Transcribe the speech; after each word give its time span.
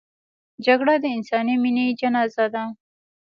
جګړه 0.65 0.93
د 1.03 1.05
انساني 1.15 1.55
مینې 1.63 1.85
جنازه 1.99 2.45
ده 2.53 2.63